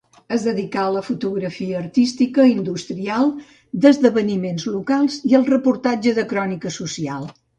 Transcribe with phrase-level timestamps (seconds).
[0.35, 3.29] Es dedicà a la fotografia artística, industrial,
[3.83, 7.31] d’esdeveniments locals i al reportatge de crònica social.